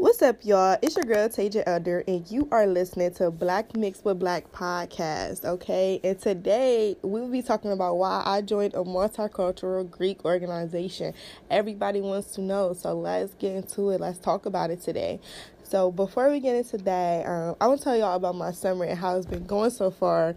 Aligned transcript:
What's 0.00 0.22
up, 0.22 0.44
y'all? 0.44 0.78
It's 0.80 0.94
your 0.94 1.04
girl 1.06 1.28
Taja 1.28 1.64
Elder, 1.66 2.04
and 2.06 2.30
you 2.30 2.46
are 2.52 2.68
listening 2.68 3.12
to 3.14 3.32
Black 3.32 3.76
Mixed 3.76 4.04
with 4.04 4.20
Black 4.20 4.52
podcast. 4.52 5.44
Okay, 5.44 5.98
and 6.04 6.16
today 6.16 6.96
we 7.02 7.20
will 7.20 7.28
be 7.28 7.42
talking 7.42 7.72
about 7.72 7.96
why 7.96 8.22
I 8.24 8.42
joined 8.42 8.74
a 8.74 8.84
multicultural 8.84 9.90
Greek 9.90 10.24
organization. 10.24 11.14
Everybody 11.50 12.00
wants 12.00 12.30
to 12.36 12.42
know, 12.42 12.74
so 12.74 12.94
let's 12.96 13.34
get 13.34 13.56
into 13.56 13.90
it. 13.90 14.00
Let's 14.00 14.20
talk 14.20 14.46
about 14.46 14.70
it 14.70 14.82
today. 14.82 15.18
So, 15.64 15.90
before 15.90 16.30
we 16.30 16.38
get 16.38 16.54
into 16.54 16.78
that, 16.78 17.26
um, 17.26 17.56
I 17.60 17.66
want 17.66 17.80
to 17.80 17.84
tell 17.84 17.96
y'all 17.96 18.14
about 18.14 18.36
my 18.36 18.52
summer 18.52 18.84
and 18.84 18.96
how 18.96 19.16
it's 19.16 19.26
been 19.26 19.46
going 19.46 19.70
so 19.70 19.90
far. 19.90 20.36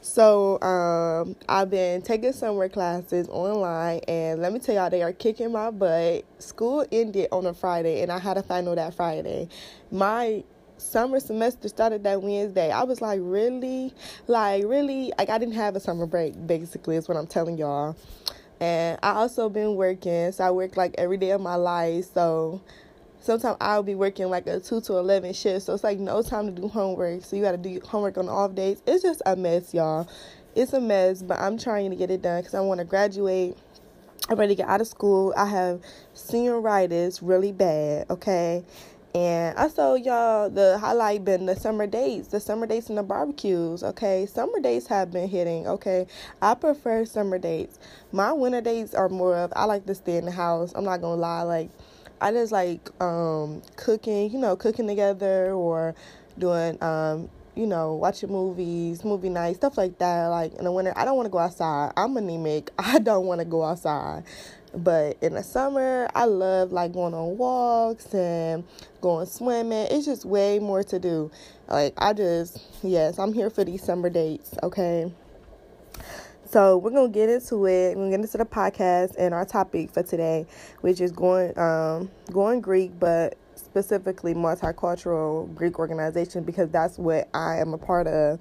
So 0.00 0.60
um, 0.62 1.34
I've 1.48 1.70
been 1.70 2.02
taking 2.02 2.32
summer 2.32 2.68
classes 2.68 3.28
online, 3.28 4.00
and 4.06 4.40
let 4.40 4.52
me 4.52 4.60
tell 4.60 4.74
y'all, 4.74 4.90
they 4.90 5.02
are 5.02 5.12
kicking 5.12 5.52
my 5.52 5.70
butt. 5.70 6.24
School 6.38 6.86
ended 6.92 7.28
on 7.32 7.46
a 7.46 7.54
Friday, 7.54 8.02
and 8.02 8.12
I 8.12 8.18
had 8.18 8.38
a 8.38 8.42
final 8.42 8.74
that 8.76 8.94
Friday. 8.94 9.48
My 9.90 10.44
summer 10.76 11.18
semester 11.18 11.68
started 11.68 12.04
that 12.04 12.22
Wednesday. 12.22 12.70
I 12.70 12.84
was 12.84 13.00
like, 13.00 13.18
really? 13.22 13.92
Like, 14.28 14.64
really? 14.64 15.12
Like, 15.18 15.30
I 15.30 15.38
didn't 15.38 15.54
have 15.54 15.74
a 15.74 15.80
summer 15.80 16.06
break, 16.06 16.46
basically, 16.46 16.96
is 16.96 17.08
what 17.08 17.16
I'm 17.16 17.26
telling 17.26 17.58
y'all. 17.58 17.96
And 18.60 18.98
I 19.02 19.10
also 19.12 19.48
been 19.48 19.74
working, 19.74 20.32
so 20.32 20.44
I 20.44 20.50
work 20.50 20.76
like 20.76 20.94
every 20.98 21.16
day 21.16 21.30
of 21.30 21.40
my 21.40 21.56
life. 21.56 22.06
So 22.14 22.60
sometimes 23.20 23.56
I'll 23.60 23.82
be 23.82 23.94
working 23.94 24.28
like 24.28 24.46
a 24.46 24.60
2 24.60 24.80
to 24.82 24.96
11 24.98 25.32
shift. 25.32 25.66
So 25.66 25.74
it's 25.74 25.84
like 25.84 25.98
no 25.98 26.22
time 26.22 26.46
to 26.46 26.60
do 26.60 26.68
homework. 26.68 27.24
So 27.24 27.36
you 27.36 27.42
got 27.42 27.52
to 27.52 27.58
do 27.58 27.80
homework 27.84 28.18
on 28.18 28.28
off 28.28 28.54
days. 28.54 28.82
It's 28.86 29.02
just 29.02 29.22
a 29.26 29.36
mess, 29.36 29.74
y'all. 29.74 30.08
It's 30.54 30.72
a 30.72 30.80
mess, 30.80 31.22
but 31.22 31.38
I'm 31.38 31.58
trying 31.58 31.90
to 31.90 31.96
get 31.96 32.10
it 32.10 32.22
done 32.22 32.40
because 32.40 32.54
I 32.54 32.60
want 32.60 32.78
to 32.78 32.84
graduate. 32.84 33.56
I'm 34.28 34.38
ready 34.38 34.54
to 34.54 34.62
get 34.62 34.68
out 34.68 34.80
of 34.80 34.86
school. 34.86 35.32
I 35.36 35.46
have 35.46 35.80
senioritis 36.14 37.20
really 37.22 37.52
bad, 37.52 38.10
okay? 38.10 38.64
And 39.14 39.56
also, 39.56 39.94
y'all, 39.94 40.50
the 40.50 40.78
highlight 40.78 41.24
been 41.24 41.46
the 41.46 41.56
summer 41.56 41.86
dates, 41.86 42.28
the 42.28 42.40
summer 42.40 42.66
dates 42.66 42.88
and 42.88 42.98
the 42.98 43.02
barbecues. 43.02 43.82
Okay, 43.82 44.26
summer 44.26 44.60
dates 44.60 44.86
have 44.88 45.10
been 45.10 45.28
hitting. 45.28 45.66
Okay, 45.66 46.06
I 46.42 46.54
prefer 46.54 47.06
summer 47.06 47.38
dates. 47.38 47.78
My 48.12 48.32
winter 48.32 48.60
dates 48.60 48.94
are 48.94 49.08
more 49.08 49.36
of 49.36 49.52
I 49.56 49.64
like 49.64 49.86
to 49.86 49.94
stay 49.94 50.18
in 50.18 50.26
the 50.26 50.30
house. 50.30 50.72
I'm 50.74 50.84
not 50.84 51.00
gonna 51.00 51.20
lie, 51.20 51.42
like 51.42 51.70
I 52.20 52.32
just 52.32 52.52
like 52.52 52.90
um, 53.00 53.62
cooking, 53.76 54.30
you 54.30 54.38
know, 54.38 54.56
cooking 54.56 54.86
together 54.86 55.52
or 55.52 55.94
doing, 56.38 56.82
um, 56.82 57.28
you 57.54 57.66
know, 57.66 57.94
watching 57.94 58.30
movies, 58.30 59.04
movie 59.04 59.28
nights, 59.28 59.58
stuff 59.58 59.76
like 59.76 59.98
that. 59.98 60.26
Like 60.26 60.54
in 60.54 60.64
the 60.64 60.72
winter, 60.72 60.92
I 60.96 61.04
don't 61.04 61.16
want 61.16 61.26
to 61.26 61.30
go 61.30 61.38
outside. 61.38 61.92
I'm 61.96 62.16
anemic. 62.16 62.70
I 62.78 62.98
don't 62.98 63.26
want 63.26 63.40
to 63.40 63.44
go 63.44 63.64
outside. 63.64 64.24
But 64.74 65.16
in 65.22 65.34
the 65.34 65.42
summer, 65.42 66.08
I 66.14 66.24
love 66.24 66.72
like 66.72 66.92
going 66.92 67.14
on 67.14 67.38
walks 67.38 68.12
and 68.14 68.64
going 69.00 69.26
swimming. 69.26 69.88
It's 69.90 70.04
just 70.04 70.24
way 70.24 70.58
more 70.58 70.82
to 70.84 70.98
do. 70.98 71.30
Like 71.68 71.94
I 71.96 72.12
just, 72.12 72.62
yes, 72.82 73.18
I'm 73.18 73.32
here 73.32 73.50
for 73.50 73.64
these 73.64 73.82
summer 73.82 74.10
dates. 74.10 74.54
Okay. 74.62 75.12
So 76.50 76.78
we're 76.78 76.92
gonna 76.92 77.10
get 77.10 77.28
into 77.28 77.66
it. 77.66 77.94
We're 77.94 78.04
gonna 78.04 78.10
get 78.10 78.20
into 78.20 78.38
the 78.38 78.46
podcast 78.46 79.16
and 79.18 79.34
our 79.34 79.44
topic 79.44 79.90
for 79.90 80.02
today, 80.02 80.46
which 80.80 80.98
is 80.98 81.12
going 81.12 81.58
um 81.58 82.10
going 82.32 82.62
Greek, 82.62 82.98
but 82.98 83.36
specifically 83.54 84.32
multicultural 84.32 85.54
Greek 85.54 85.78
organization 85.78 86.44
because 86.44 86.70
that's 86.70 86.96
what 86.96 87.28
I 87.34 87.58
am 87.58 87.74
a 87.74 87.78
part 87.78 88.06
of. 88.06 88.40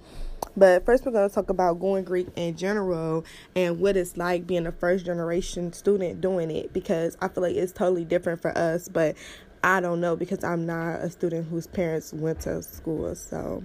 But 0.55 0.85
first, 0.85 1.05
we're 1.05 1.11
going 1.11 1.27
to 1.27 1.35
talk 1.35 1.49
about 1.49 1.79
going 1.79 2.03
Greek 2.03 2.27
in 2.35 2.55
general 2.55 3.25
and 3.55 3.79
what 3.79 3.97
it's 3.97 4.15
like 4.15 4.47
being 4.47 4.65
a 4.67 4.71
first 4.71 5.05
generation 5.05 5.73
student 5.73 6.21
doing 6.21 6.49
it 6.49 6.73
because 6.73 7.17
I 7.21 7.27
feel 7.27 7.43
like 7.43 7.55
it's 7.55 7.73
totally 7.73 8.05
different 8.05 8.41
for 8.41 8.57
us. 8.57 8.87
But 8.87 9.17
I 9.63 9.81
don't 9.81 9.99
know 9.99 10.15
because 10.15 10.43
I'm 10.43 10.65
not 10.65 11.01
a 11.01 11.09
student 11.09 11.49
whose 11.49 11.67
parents 11.67 12.13
went 12.13 12.39
to 12.41 12.63
school. 12.63 13.13
So, 13.15 13.63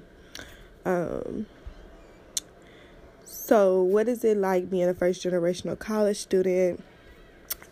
um, 0.85 1.47
so, 3.45 3.83
what 3.83 4.09
is 4.09 4.23
it 4.23 4.37
like 4.37 4.71
being 4.71 4.89
a 4.89 4.95
first 4.95 5.25
generational 5.25 5.77
college 5.77 6.19
student? 6.19 6.81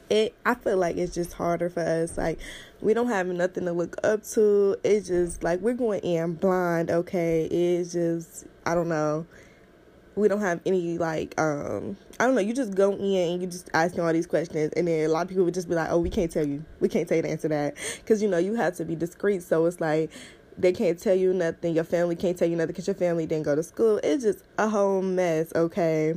It 0.09 0.34
I 0.45 0.56
feel 0.56 0.77
like 0.77 0.97
it's 0.97 1.15
just 1.15 1.34
harder 1.34 1.71
for 1.71 1.78
us. 1.78 2.19
Like 2.19 2.41
we 2.81 2.93
don't 2.93 3.06
have 3.06 3.28
nothing 3.28 3.67
to 3.67 3.72
look 3.72 3.97
up 4.03 4.25
to. 4.33 4.77
It's 4.83 5.06
just 5.06 5.45
like 5.45 5.61
we're 5.61 5.75
going 5.75 6.00
in 6.00 6.34
blind, 6.34 6.91
okay? 6.91 7.45
It's 7.45 7.93
just 7.93 8.47
I 8.67 8.75
don't 8.75 8.89
know. 8.89 9.28
We 10.17 10.27
don't 10.27 10.41
have 10.41 10.61
any 10.67 10.99
like 10.99 11.41
um 11.41 11.97
I 12.19 12.27
don't 12.27 12.34
know, 12.34 12.41
you 12.41 12.53
just 12.53 12.75
go 12.75 12.93
in 12.93 13.00
and 13.00 13.41
you 13.41 13.47
just 13.47 13.71
asking 13.72 14.00
all 14.00 14.12
these 14.12 14.27
questions 14.27 14.72
and 14.77 14.89
then 14.89 15.09
a 15.09 15.09
lot 15.09 15.22
of 15.22 15.28
people 15.28 15.45
would 15.45 15.55
just 15.55 15.69
be 15.69 15.77
like, 15.77 15.89
"Oh, 15.93 16.00
we 16.00 16.11
can't 16.11 16.33
tell 16.33 16.45
you. 16.45 16.65
We 16.81 16.89
can't 16.89 17.09
tell 17.09 17.16
you 17.16 17.22
the 17.22 17.31
answer 17.31 17.47
that." 17.47 17.77
Cuz 18.06 18.21
you 18.21 18.28
know, 18.28 18.39
you 18.39 18.55
have 18.55 18.75
to 18.78 18.84
be 18.84 18.97
discreet. 18.97 19.45
So 19.45 19.66
it's 19.66 19.81
like 19.81 20.11
they 20.59 20.72
can't 20.72 20.99
tell 20.99 21.15
you 21.15 21.33
nothing. 21.33 21.75
Your 21.75 21.84
family 21.84 22.16
can't 22.16 22.37
tell 22.37 22.49
you 22.49 22.56
nothing 22.56 22.69
because 22.69 22.87
your 22.87 22.94
family 22.94 23.27
didn't 23.27 23.44
go 23.44 23.55
to 23.55 23.62
school. 23.62 24.00
It's 24.03 24.25
just 24.25 24.44
a 24.59 24.69
whole 24.69 25.03
mess, 25.03 25.53
okay? 25.55 26.15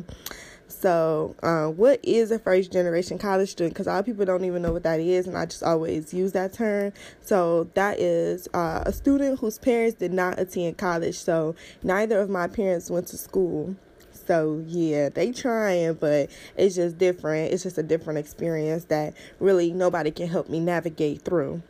So, 0.67 1.35
uh, 1.43 1.67
what 1.67 1.99
is 2.03 2.31
a 2.31 2.39
first 2.39 2.71
generation 2.71 3.17
college 3.17 3.49
student? 3.49 3.73
Because 3.73 3.87
a 3.87 3.91
lot 3.91 3.99
of 3.99 4.05
people 4.05 4.25
don't 4.25 4.43
even 4.43 4.61
know 4.61 4.73
what 4.73 4.83
that 4.83 4.99
is, 4.99 5.27
and 5.27 5.37
I 5.37 5.45
just 5.45 5.63
always 5.63 6.13
use 6.13 6.31
that 6.33 6.53
term. 6.53 6.93
So, 7.21 7.69
that 7.75 7.99
is 7.99 8.47
uh, 8.53 8.83
a 8.85 8.91
student 8.91 9.39
whose 9.39 9.59
parents 9.59 9.97
did 9.97 10.11
not 10.11 10.39
attend 10.39 10.77
college. 10.77 11.15
So, 11.15 11.55
neither 11.83 12.19
of 12.19 12.29
my 12.29 12.47
parents 12.47 12.89
went 12.89 13.07
to 13.07 13.17
school. 13.17 13.75
So 14.25 14.63
yeah, 14.67 15.09
they 15.09 15.33
trying, 15.33 15.95
but 15.95 16.29
it's 16.55 16.75
just 16.75 16.97
different. 16.97 17.51
It's 17.51 17.63
just 17.63 17.77
a 17.77 17.83
different 17.83 18.19
experience 18.19 18.85
that 18.85 19.15
really 19.39 19.73
nobody 19.73 20.11
can 20.11 20.27
help 20.27 20.47
me 20.49 20.61
navigate 20.61 21.23
through. 21.23 21.61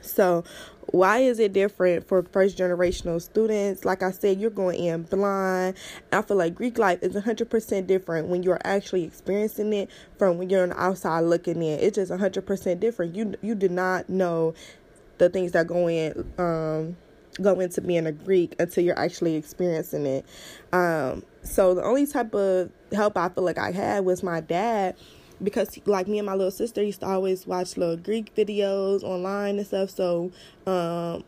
So, 0.00 0.44
why 0.90 1.18
is 1.18 1.38
it 1.38 1.52
different 1.52 2.08
for 2.08 2.22
first 2.22 2.56
generational 2.56 3.20
students? 3.20 3.84
Like 3.84 4.02
I 4.02 4.10
said, 4.10 4.40
you're 4.40 4.50
going 4.50 4.82
in 4.82 5.02
blind. 5.02 5.76
I 6.12 6.22
feel 6.22 6.38
like 6.38 6.54
Greek 6.54 6.78
life 6.78 7.00
is 7.02 7.14
100% 7.14 7.86
different 7.86 8.28
when 8.28 8.42
you're 8.42 8.60
actually 8.64 9.04
experiencing 9.04 9.72
it 9.74 9.90
from 10.18 10.38
when 10.38 10.48
you're 10.48 10.62
on 10.62 10.70
the 10.70 10.80
outside 10.80 11.20
looking 11.20 11.62
in. 11.62 11.78
It's 11.78 11.96
just 11.96 12.10
100% 12.10 12.80
different. 12.80 13.14
You 13.14 13.34
you 13.42 13.54
do 13.54 13.68
not 13.68 14.08
know 14.08 14.54
the 15.18 15.28
things 15.28 15.52
that 15.52 15.66
go 15.66 15.88
in 15.88 16.32
um 16.38 16.96
go 17.42 17.60
into 17.60 17.80
being 17.80 18.06
a 18.06 18.12
Greek 18.12 18.54
until 18.58 18.82
you're 18.82 18.98
actually 18.98 19.34
experiencing 19.34 20.06
it. 20.06 20.24
Um 20.72 21.22
so 21.42 21.74
the 21.74 21.82
only 21.82 22.06
type 22.06 22.34
of 22.34 22.70
help 22.92 23.16
I 23.16 23.28
feel 23.28 23.44
like 23.44 23.58
I 23.58 23.72
had 23.72 24.04
was 24.04 24.22
my 24.22 24.40
dad 24.40 24.96
because 25.42 25.78
like 25.86 26.08
me 26.08 26.18
and 26.18 26.26
my 26.26 26.34
little 26.34 26.50
sister 26.50 26.82
used 26.82 27.00
to 27.00 27.06
always 27.06 27.46
watch 27.46 27.76
little 27.76 27.96
Greek 27.96 28.34
videos 28.34 29.02
online 29.02 29.58
and 29.58 29.66
stuff. 29.66 29.90
So 29.90 30.32
um, 30.66 31.24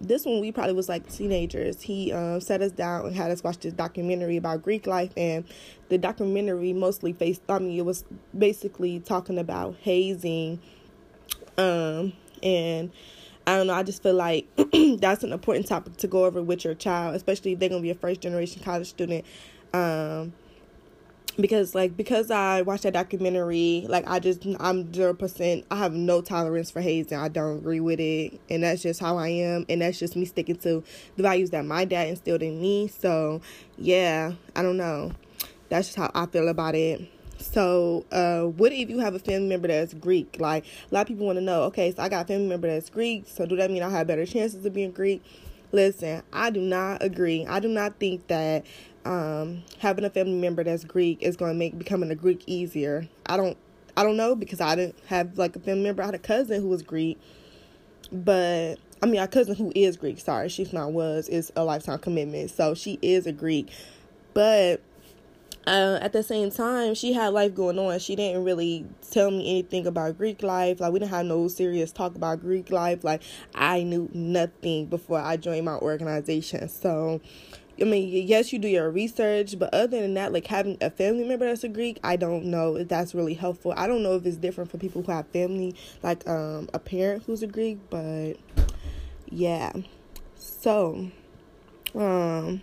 this 0.00 0.24
one 0.24 0.40
we 0.40 0.52
probably 0.52 0.74
was 0.74 0.88
like 0.88 1.10
teenagers. 1.10 1.82
He 1.82 2.12
um, 2.12 2.40
set 2.40 2.62
us 2.62 2.72
down 2.72 3.06
and 3.06 3.16
had 3.16 3.30
us 3.30 3.42
watch 3.42 3.58
this 3.58 3.72
documentary 3.72 4.36
about 4.36 4.62
Greek 4.62 4.86
life, 4.86 5.12
and 5.16 5.44
the 5.88 5.98
documentary 5.98 6.72
mostly 6.72 7.12
faced. 7.12 7.42
I 7.48 7.58
mean, 7.58 7.78
it 7.78 7.84
was 7.84 8.04
basically 8.36 9.00
talking 9.00 9.38
about 9.38 9.76
hazing, 9.80 10.60
um, 11.56 12.12
and. 12.42 12.90
I 13.46 13.56
don't 13.56 13.68
know. 13.68 13.72
I 13.72 13.82
just 13.82 14.02
feel 14.02 14.12
like 14.12 14.46
that's 14.98 15.24
an 15.24 15.32
important 15.32 15.66
topic 15.66 15.96
to 15.96 16.06
go 16.06 16.26
over 16.26 16.42
with 16.42 16.64
your 16.64 16.74
child, 16.74 17.16
especially 17.16 17.52
if 17.52 17.58
they're 17.58 17.70
gonna 17.70 17.80
be 17.80 17.88
a 17.88 17.94
first 17.94 18.20
generation 18.20 18.62
college 18.62 18.90
student. 18.90 19.24
Um, 19.72 20.34
because 21.40 21.74
like 21.74 21.96
because 21.96 22.30
I 22.30 22.62
watched 22.62 22.82
that 22.82 22.94
documentary, 22.94 23.86
like 23.88 24.08
I 24.08 24.18
just 24.18 24.44
I'm 24.58 24.92
zero 24.92 25.14
percent. 25.14 25.64
I 25.70 25.76
have 25.76 25.92
no 25.92 26.20
tolerance 26.20 26.70
for 26.70 26.80
hazing. 26.80 27.18
I 27.18 27.28
don't 27.28 27.58
agree 27.58 27.80
with 27.80 28.00
it, 28.00 28.40
and 28.50 28.62
that's 28.62 28.82
just 28.82 29.00
how 29.00 29.16
I 29.16 29.28
am, 29.28 29.64
and 29.68 29.82
that's 29.82 29.98
just 29.98 30.16
me 30.16 30.24
sticking 30.24 30.56
to 30.56 30.82
the 31.16 31.22
values 31.22 31.50
that 31.50 31.64
my 31.64 31.84
dad 31.84 32.08
instilled 32.08 32.42
in 32.42 32.60
me. 32.60 32.88
So 32.88 33.40
yeah, 33.76 34.32
I 34.56 34.62
don't 34.62 34.76
know. 34.76 35.12
That's 35.68 35.88
just 35.88 35.98
how 35.98 36.10
I 36.14 36.26
feel 36.26 36.48
about 36.48 36.74
it. 36.74 37.08
So, 37.40 38.04
uh, 38.10 38.42
what 38.42 38.72
if 38.72 38.90
you 38.90 38.98
have 38.98 39.14
a 39.14 39.20
family 39.20 39.48
member 39.48 39.68
that's 39.68 39.94
Greek? 39.94 40.36
Like 40.40 40.64
a 40.90 40.94
lot 40.94 41.02
of 41.02 41.06
people 41.08 41.26
want 41.26 41.38
to 41.38 41.44
know. 41.44 41.62
Okay, 41.64 41.92
so 41.94 42.02
I 42.02 42.08
got 42.08 42.24
a 42.24 42.28
family 42.28 42.48
member 42.48 42.66
that's 42.66 42.90
Greek. 42.90 43.24
So 43.28 43.46
do 43.46 43.56
that 43.56 43.70
mean 43.70 43.82
I 43.82 43.90
have 43.90 44.08
better 44.08 44.26
chances 44.26 44.64
of 44.66 44.72
being 44.72 44.90
Greek? 44.90 45.22
Listen, 45.70 46.22
I 46.32 46.48
do 46.48 46.62
not 46.62 47.02
agree. 47.02 47.44
I 47.46 47.60
do 47.60 47.68
not 47.68 47.98
think 48.00 48.26
that 48.28 48.64
um, 49.08 49.62
having 49.78 50.04
a 50.04 50.10
family 50.10 50.34
member 50.34 50.62
that's 50.62 50.84
Greek 50.84 51.22
is 51.22 51.36
going 51.36 51.50
to 51.50 51.58
make 51.58 51.78
becoming 51.78 52.10
a 52.10 52.14
Greek 52.14 52.44
easier. 52.46 53.08
I 53.26 53.38
don't 53.38 53.56
I 53.96 54.04
don't 54.04 54.18
know 54.18 54.36
because 54.36 54.60
I 54.60 54.76
didn't 54.76 54.98
have 55.06 55.38
like 55.38 55.56
a 55.56 55.60
family 55.60 55.82
member. 55.82 56.02
I 56.02 56.06
had 56.06 56.14
a 56.14 56.18
cousin 56.18 56.60
who 56.60 56.68
was 56.68 56.82
Greek, 56.82 57.18
but 58.12 58.76
I 59.02 59.06
mean, 59.06 59.20
a 59.20 59.26
cousin 59.26 59.56
who 59.56 59.72
is 59.74 59.96
Greek. 59.96 60.20
Sorry, 60.20 60.50
she's 60.50 60.74
not 60.74 60.92
was 60.92 61.28
is 61.28 61.50
a 61.56 61.64
lifetime 61.64 61.98
commitment, 62.00 62.50
so 62.50 62.74
she 62.74 62.98
is 63.00 63.26
a 63.26 63.32
Greek. 63.32 63.70
But 64.34 64.82
uh, 65.66 65.98
at 66.02 66.12
the 66.12 66.22
same 66.22 66.50
time, 66.50 66.94
she 66.94 67.14
had 67.14 67.28
life 67.28 67.54
going 67.54 67.78
on. 67.78 67.98
She 68.00 68.14
didn't 68.14 68.44
really 68.44 68.84
tell 69.10 69.30
me 69.30 69.48
anything 69.48 69.86
about 69.86 70.18
Greek 70.18 70.42
life. 70.42 70.80
Like 70.80 70.92
we 70.92 70.98
didn't 70.98 71.12
have 71.12 71.24
no 71.24 71.48
serious 71.48 71.92
talk 71.92 72.14
about 72.14 72.40
Greek 72.40 72.70
life. 72.70 73.04
Like 73.04 73.22
I 73.54 73.84
knew 73.84 74.10
nothing 74.12 74.86
before 74.86 75.18
I 75.18 75.38
joined 75.38 75.64
my 75.64 75.76
organization. 75.76 76.68
So, 76.68 77.22
I 77.80 77.84
mean, 77.84 78.26
yes, 78.26 78.52
you 78.52 78.58
do 78.58 78.68
your 78.68 78.90
research, 78.90 79.58
but 79.58 79.72
other 79.72 80.00
than 80.00 80.14
that, 80.14 80.32
like 80.32 80.46
having 80.46 80.76
a 80.80 80.90
family 80.90 81.24
member 81.24 81.46
that's 81.46 81.62
a 81.64 81.68
Greek, 81.68 82.00
I 82.02 82.16
don't 82.16 82.46
know 82.46 82.76
if 82.76 82.88
that's 82.88 83.14
really 83.14 83.34
helpful. 83.34 83.72
I 83.76 83.86
don't 83.86 84.02
know 84.02 84.16
if 84.16 84.26
it's 84.26 84.36
different 84.36 84.70
for 84.70 84.78
people 84.78 85.02
who 85.02 85.12
have 85.12 85.28
family, 85.28 85.74
like 86.02 86.28
um 86.28 86.68
a 86.74 86.78
parent 86.78 87.24
who's 87.24 87.42
a 87.42 87.46
Greek, 87.46 87.78
but 87.90 88.34
yeah. 89.30 89.72
So, 90.34 91.10
um, 91.94 92.62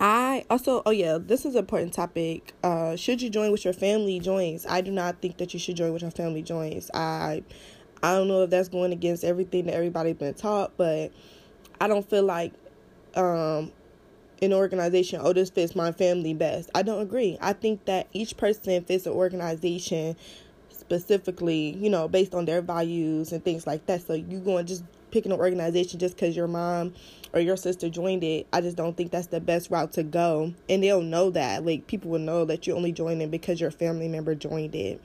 I 0.00 0.44
also, 0.50 0.82
oh 0.84 0.90
yeah, 0.90 1.18
this 1.20 1.46
is 1.46 1.54
an 1.54 1.60
important 1.60 1.92
topic. 1.92 2.52
Uh, 2.62 2.96
should 2.96 3.22
you 3.22 3.30
join 3.30 3.52
with 3.52 3.64
your 3.64 3.74
family 3.74 4.18
joins? 4.20 4.66
I 4.66 4.80
do 4.80 4.90
not 4.90 5.22
think 5.22 5.38
that 5.38 5.54
you 5.54 5.60
should 5.60 5.76
join 5.76 5.92
with 5.92 6.02
your 6.02 6.10
family 6.10 6.42
joins. 6.42 6.90
I, 6.92 7.42
I 8.02 8.14
don't 8.14 8.28
know 8.28 8.42
if 8.42 8.50
that's 8.50 8.68
going 8.68 8.92
against 8.92 9.24
everything 9.24 9.66
that 9.66 9.74
everybody's 9.74 10.16
been 10.16 10.34
taught, 10.34 10.76
but 10.76 11.12
I 11.80 11.88
don't 11.88 12.08
feel 12.08 12.24
like, 12.24 12.52
um, 13.14 13.72
an 14.42 14.52
organization, 14.52 15.20
oh, 15.22 15.32
this 15.32 15.50
fits 15.50 15.74
my 15.74 15.92
family 15.92 16.34
best. 16.34 16.70
I 16.74 16.82
don't 16.82 17.00
agree. 17.00 17.38
I 17.40 17.52
think 17.52 17.84
that 17.86 18.08
each 18.12 18.36
person 18.36 18.84
fits 18.84 19.06
an 19.06 19.12
organization 19.12 20.16
specifically, 20.70 21.76
you 21.76 21.88
know, 21.88 22.08
based 22.08 22.34
on 22.34 22.44
their 22.44 22.60
values 22.60 23.32
and 23.32 23.44
things 23.44 23.66
like 23.66 23.86
that. 23.86 24.06
So 24.06 24.14
you 24.14 24.38
going 24.38 24.66
just 24.66 24.84
picking 25.10 25.32
an 25.32 25.38
organization 25.38 26.00
just 26.00 26.16
because 26.16 26.36
your 26.36 26.48
mom 26.48 26.92
or 27.32 27.40
your 27.40 27.56
sister 27.56 27.88
joined 27.88 28.24
it, 28.24 28.46
I 28.52 28.60
just 28.60 28.76
don't 28.76 28.96
think 28.96 29.10
that's 29.10 29.28
the 29.28 29.40
best 29.40 29.70
route 29.70 29.92
to 29.92 30.02
go. 30.02 30.52
And 30.68 30.82
they'll 30.82 31.02
know 31.02 31.30
that. 31.30 31.64
Like 31.64 31.86
people 31.86 32.10
will 32.10 32.18
know 32.18 32.44
that 32.44 32.66
you 32.66 32.74
only 32.74 32.92
joined 32.92 33.22
it 33.22 33.30
because 33.30 33.60
your 33.60 33.70
family 33.70 34.08
member 34.08 34.34
joined 34.34 34.74
it. 34.74 35.00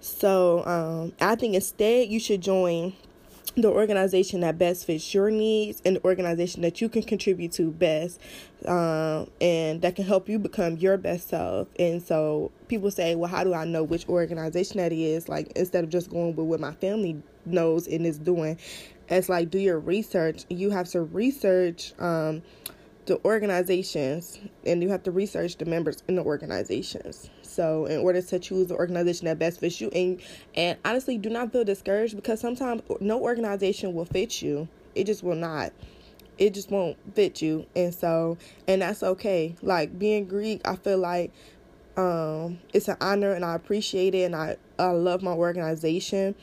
So 0.00 0.64
um, 0.66 1.12
I 1.20 1.36
think 1.36 1.54
instead 1.54 2.08
you 2.08 2.18
should 2.18 2.40
join 2.40 2.94
the 3.56 3.68
organization 3.68 4.40
that 4.40 4.58
best 4.58 4.86
fits 4.86 5.12
your 5.12 5.30
needs 5.30 5.82
and 5.84 5.96
the 5.96 6.04
organization 6.04 6.62
that 6.62 6.80
you 6.80 6.88
can 6.88 7.02
contribute 7.02 7.52
to 7.52 7.70
best 7.70 8.20
um, 8.66 9.28
and 9.40 9.82
that 9.82 9.96
can 9.96 10.04
help 10.04 10.28
you 10.28 10.38
become 10.38 10.76
your 10.76 10.96
best 10.96 11.28
self. 11.28 11.68
And 11.78 12.02
so 12.02 12.52
people 12.68 12.90
say 12.90 13.14
well 13.16 13.30
how 13.30 13.42
do 13.42 13.52
i 13.52 13.64
know 13.64 13.82
which 13.82 14.08
organization 14.08 14.78
that 14.78 14.92
is? 14.92 15.28
Like 15.28 15.52
instead 15.56 15.84
of 15.84 15.90
just 15.90 16.10
going 16.10 16.36
with 16.36 16.46
what 16.46 16.60
my 16.60 16.72
family 16.72 17.22
knows 17.44 17.86
and 17.86 18.06
is 18.06 18.18
doing 18.18 18.58
it's 19.10 19.28
like 19.28 19.50
do 19.50 19.58
your 19.58 19.78
research. 19.78 20.44
You 20.48 20.70
have 20.70 20.88
to 20.90 21.02
research 21.02 21.92
um, 21.98 22.42
the 23.10 23.20
organizations 23.24 24.38
and 24.64 24.80
you 24.80 24.88
have 24.88 25.02
to 25.02 25.10
research 25.10 25.56
the 25.56 25.64
members 25.64 26.04
in 26.06 26.14
the 26.14 26.22
organizations. 26.22 27.28
So 27.42 27.86
in 27.86 27.98
order 27.98 28.22
to 28.22 28.38
choose 28.38 28.68
the 28.68 28.76
organization 28.76 29.24
that 29.26 29.36
best 29.36 29.58
fits 29.58 29.80
you 29.80 29.88
and 29.88 30.22
and 30.54 30.78
honestly 30.84 31.18
do 31.18 31.28
not 31.28 31.50
feel 31.50 31.64
discouraged 31.64 32.14
because 32.14 32.38
sometimes 32.38 32.82
no 33.00 33.20
organization 33.20 33.94
will 33.94 34.04
fit 34.04 34.40
you. 34.40 34.68
It 34.94 35.04
just 35.04 35.24
will 35.24 35.34
not. 35.34 35.72
It 36.38 36.54
just 36.54 36.70
won't 36.70 36.96
fit 37.16 37.42
you. 37.42 37.66
And 37.74 37.92
so 37.92 38.38
and 38.68 38.80
that's 38.82 39.02
okay. 39.02 39.56
Like 39.60 39.98
being 39.98 40.28
greek 40.28 40.60
i 40.64 40.76
feel 40.76 40.98
like 40.98 41.32
um 41.96 42.60
it's 42.72 42.86
an 42.86 42.96
honor 43.00 43.32
and 43.32 43.44
i 43.44 43.56
appreciate 43.56 44.14
it 44.14 44.22
and 44.22 44.36
i 44.36 44.56
i 44.78 44.90
love 44.90 45.20
my 45.20 45.32
organization 45.32 46.36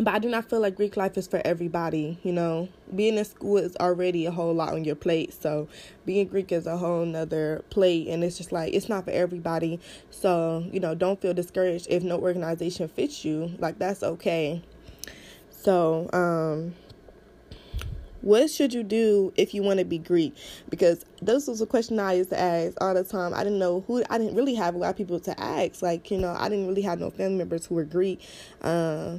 but 0.00 0.14
I 0.14 0.18
do 0.18 0.28
not 0.28 0.48
feel 0.48 0.60
like 0.60 0.76
Greek 0.76 0.96
life 0.96 1.16
is 1.18 1.26
for 1.26 1.42
everybody. 1.44 2.18
You 2.22 2.32
know, 2.32 2.68
being 2.94 3.16
in 3.16 3.24
school 3.24 3.58
is 3.58 3.76
already 3.76 4.26
a 4.26 4.30
whole 4.30 4.54
lot 4.54 4.72
on 4.72 4.84
your 4.84 4.94
plate. 4.94 5.32
So 5.32 5.68
being 6.06 6.28
Greek 6.28 6.52
is 6.52 6.66
a 6.66 6.76
whole 6.76 7.04
nother 7.04 7.64
plate, 7.70 8.08
and 8.08 8.24
it's 8.24 8.38
just 8.38 8.52
like 8.52 8.72
it's 8.74 8.88
not 8.88 9.04
for 9.04 9.10
everybody. 9.10 9.80
So 10.10 10.66
you 10.72 10.80
know, 10.80 10.94
don't 10.94 11.20
feel 11.20 11.34
discouraged 11.34 11.86
if 11.90 12.02
no 12.02 12.18
organization 12.18 12.88
fits 12.88 13.24
you. 13.24 13.52
Like 13.58 13.78
that's 13.78 14.02
okay. 14.02 14.62
So 15.50 16.08
um, 16.12 16.74
what 18.22 18.50
should 18.50 18.72
you 18.74 18.82
do 18.82 19.32
if 19.36 19.54
you 19.54 19.62
want 19.62 19.78
to 19.78 19.84
be 19.84 19.98
Greek? 19.98 20.34
Because 20.68 21.04
this 21.22 21.46
was 21.46 21.60
a 21.60 21.66
question 21.66 21.98
I 21.98 22.14
used 22.14 22.30
to 22.30 22.38
ask 22.38 22.74
all 22.80 22.94
the 22.94 23.04
time. 23.04 23.34
I 23.34 23.44
didn't 23.44 23.58
know 23.58 23.82
who. 23.86 24.02
I 24.10 24.18
didn't 24.18 24.36
really 24.36 24.54
have 24.54 24.74
a 24.74 24.78
lot 24.78 24.90
of 24.90 24.96
people 24.96 25.20
to 25.20 25.40
ask. 25.40 25.82
Like 25.82 26.10
you 26.10 26.18
know, 26.18 26.34
I 26.38 26.48
didn't 26.48 26.68
really 26.68 26.82
have 26.82 27.00
no 27.00 27.10
family 27.10 27.38
members 27.38 27.66
who 27.66 27.74
were 27.74 27.84
Greek. 27.84 28.20
Uh, 28.62 29.18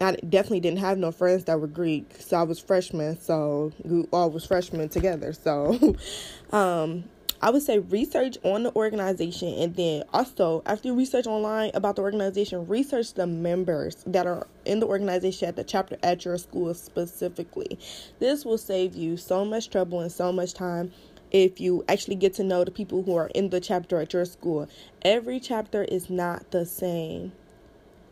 I 0.00 0.12
definitely 0.28 0.60
didn't 0.60 0.80
have 0.80 0.98
no 0.98 1.10
friends 1.10 1.44
that 1.44 1.58
were 1.58 1.66
Greek, 1.66 2.16
so 2.18 2.36
I 2.36 2.42
was 2.42 2.58
freshman, 2.58 3.18
so 3.18 3.72
we 3.82 4.04
all 4.12 4.30
was 4.30 4.44
freshmen 4.44 4.90
together. 4.90 5.32
So, 5.32 5.96
um, 6.52 7.04
I 7.40 7.50
would 7.50 7.62
say 7.62 7.78
research 7.78 8.36
on 8.42 8.64
the 8.64 8.74
organization, 8.74 9.48
and 9.54 9.74
then 9.74 10.04
also 10.12 10.62
after 10.66 10.88
you 10.88 10.94
research 10.94 11.26
online 11.26 11.70
about 11.72 11.96
the 11.96 12.02
organization, 12.02 12.66
research 12.66 13.14
the 13.14 13.26
members 13.26 13.96
that 14.06 14.26
are 14.26 14.46
in 14.66 14.80
the 14.80 14.86
organization 14.86 15.48
at 15.48 15.56
the 15.56 15.64
chapter 15.64 15.96
at 16.02 16.24
your 16.26 16.36
school 16.36 16.74
specifically. 16.74 17.78
This 18.18 18.44
will 18.44 18.58
save 18.58 18.94
you 18.94 19.16
so 19.16 19.44
much 19.44 19.70
trouble 19.70 20.00
and 20.00 20.12
so 20.12 20.30
much 20.30 20.52
time 20.52 20.92
if 21.30 21.58
you 21.58 21.84
actually 21.88 22.16
get 22.16 22.34
to 22.34 22.44
know 22.44 22.64
the 22.64 22.70
people 22.70 23.02
who 23.02 23.16
are 23.16 23.30
in 23.34 23.48
the 23.48 23.60
chapter 23.60 23.98
at 24.00 24.12
your 24.12 24.26
school. 24.26 24.68
Every 25.02 25.40
chapter 25.40 25.84
is 25.84 26.10
not 26.10 26.50
the 26.50 26.66
same. 26.66 27.32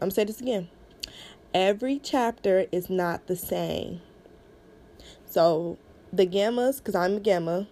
I'm 0.00 0.08
gonna 0.08 0.12
say 0.12 0.24
this 0.24 0.40
again 0.40 0.68
every 1.54 2.00
chapter 2.00 2.66
is 2.72 2.90
not 2.90 3.28
the 3.28 3.36
same. 3.36 4.00
So 5.24 5.78
the 6.12 6.26
gammas, 6.26 6.78
because 6.78 6.96
I'm 6.96 7.16
a 7.16 7.20
gamma, 7.20 7.68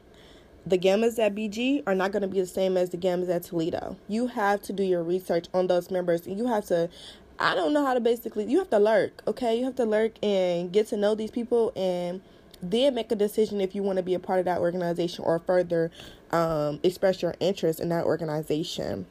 the 0.64 0.78
gammas 0.78 1.18
at 1.18 1.34
BG 1.34 1.82
are 1.86 1.94
not 1.94 2.12
going 2.12 2.22
to 2.22 2.28
be 2.28 2.40
the 2.40 2.46
same 2.46 2.76
as 2.76 2.90
the 2.90 2.96
gammas 2.96 3.28
at 3.28 3.42
Toledo. 3.42 3.96
You 4.08 4.28
have 4.28 4.62
to 4.62 4.72
do 4.72 4.84
your 4.84 5.02
research 5.02 5.46
on 5.52 5.66
those 5.66 5.90
members. 5.90 6.26
You 6.26 6.46
have 6.46 6.66
to, 6.66 6.88
I 7.38 7.56
don't 7.56 7.72
know 7.72 7.84
how 7.84 7.94
to 7.94 8.00
basically, 8.00 8.44
you 8.44 8.58
have 8.58 8.70
to 8.70 8.78
lurk, 8.78 9.22
okay? 9.26 9.58
You 9.58 9.64
have 9.64 9.76
to 9.76 9.84
lurk 9.84 10.12
and 10.22 10.72
get 10.72 10.86
to 10.88 10.96
know 10.96 11.16
these 11.16 11.32
people 11.32 11.72
and 11.74 12.22
then 12.62 12.94
make 12.94 13.10
a 13.10 13.16
decision 13.16 13.60
if 13.60 13.74
you 13.74 13.82
want 13.82 13.96
to 13.96 14.04
be 14.04 14.14
a 14.14 14.20
part 14.20 14.38
of 14.38 14.44
that 14.44 14.60
organization 14.60 15.24
or 15.24 15.40
further 15.40 15.90
um, 16.30 16.78
express 16.84 17.20
your 17.20 17.34
interest 17.40 17.80
in 17.80 17.88
that 17.88 18.04
organization. 18.04 19.06